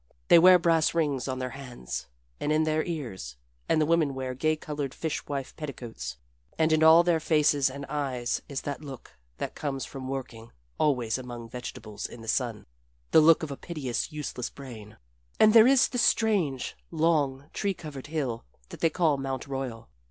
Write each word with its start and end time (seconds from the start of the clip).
They 0.29 0.39
wear 0.39 0.57
brass 0.57 0.95
rings 0.95 1.27
on 1.27 1.37
their 1.37 1.51
hands 1.51 2.07
and 2.39 2.51
in 2.51 2.63
their 2.63 2.83
ears, 2.83 3.37
and 3.69 3.79
the 3.79 3.85
women 3.85 4.15
wear 4.15 4.33
gay 4.33 4.55
colored 4.55 4.95
fish 4.95 5.23
wife 5.27 5.55
petticoats, 5.55 6.17
and 6.57 6.73
in 6.73 6.81
all 6.81 7.03
their 7.03 7.19
faces 7.19 7.69
and 7.69 7.85
eyes 7.87 8.41
is 8.49 8.61
that 8.61 8.81
look 8.81 9.15
that 9.37 9.53
comes 9.53 9.85
from 9.85 10.07
working 10.07 10.51
always 10.79 11.19
among 11.19 11.51
vegetables 11.51 12.07
in 12.07 12.21
the 12.23 12.27
sun, 12.27 12.65
the 13.11 13.21
look 13.21 13.43
of 13.43 13.51
a 13.51 13.57
piteous, 13.57 14.11
useless 14.11 14.49
brain. 14.49 14.97
And 15.39 15.53
there 15.53 15.67
is 15.67 15.87
the 15.87 15.99
strange, 15.99 16.75
long, 16.89 17.51
tree 17.53 17.75
covered 17.75 18.07
hill 18.07 18.43
that 18.69 18.79
they 18.79 18.89
call 18.89 19.17
Mount 19.17 19.45
Royal. 19.45 19.87